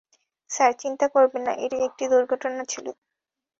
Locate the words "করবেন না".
1.13-1.53